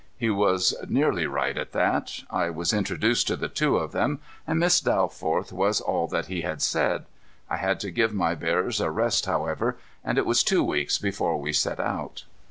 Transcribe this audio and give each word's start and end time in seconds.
He 0.17 0.31
was 0.31 0.73
nearly 0.89 1.27
right 1.27 1.55
at 1.55 1.73
that. 1.73 2.23
I 2.31 2.49
was 2.49 2.73
introduced 2.73 3.27
to 3.27 3.35
the 3.35 3.47
two 3.47 3.77
of 3.77 3.91
them, 3.91 4.19
and 4.47 4.57
Miss 4.59 4.81
Dalforth 4.81 5.51
was 5.53 5.79
all 5.79 6.07
that 6.07 6.25
he 6.25 6.41
had 6.41 6.63
said. 6.63 7.05
I 7.51 7.57
had 7.57 7.79
to 7.81 7.91
give 7.91 8.11
my 8.11 8.33
bearers 8.33 8.81
a 8.81 8.89
rest, 8.89 9.27
however, 9.27 9.77
and 10.03 10.17
it 10.17 10.25
was 10.25 10.43
two 10.43 10.63
weeks 10.63 10.97
before 10.97 11.39
we 11.39 11.53
set 11.53 11.79
out. 11.79 12.23